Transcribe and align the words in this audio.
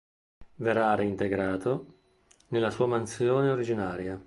Verrà 0.55 0.95
reintegrato 0.95 1.85
nella 2.47 2.71
sua 2.71 2.87
mansione 2.87 3.51
originaria. 3.51 4.19